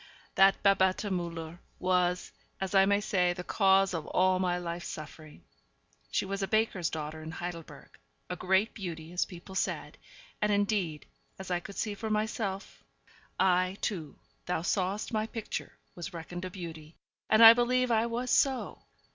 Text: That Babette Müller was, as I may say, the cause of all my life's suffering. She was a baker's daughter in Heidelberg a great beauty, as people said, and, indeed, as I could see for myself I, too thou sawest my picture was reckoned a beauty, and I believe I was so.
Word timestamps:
That 0.33 0.63
Babette 0.63 1.11
Müller 1.13 1.59
was, 1.77 2.31
as 2.59 2.73
I 2.73 2.87
may 2.87 2.99
say, 3.01 3.33
the 3.33 3.43
cause 3.43 3.93
of 3.93 4.07
all 4.07 4.39
my 4.39 4.57
life's 4.57 4.87
suffering. 4.87 5.43
She 6.09 6.25
was 6.25 6.41
a 6.41 6.47
baker's 6.47 6.89
daughter 6.89 7.21
in 7.21 7.29
Heidelberg 7.29 7.99
a 8.27 8.35
great 8.35 8.73
beauty, 8.73 9.11
as 9.13 9.25
people 9.25 9.53
said, 9.53 9.99
and, 10.41 10.51
indeed, 10.51 11.05
as 11.37 11.51
I 11.51 11.59
could 11.59 11.75
see 11.75 11.93
for 11.93 12.09
myself 12.09 12.83
I, 13.39 13.77
too 13.81 14.15
thou 14.47 14.63
sawest 14.63 15.13
my 15.13 15.27
picture 15.27 15.73
was 15.93 16.15
reckoned 16.15 16.45
a 16.45 16.49
beauty, 16.49 16.95
and 17.29 17.43
I 17.45 17.53
believe 17.53 17.91
I 17.91 18.07
was 18.07 18.31
so. 18.31 18.81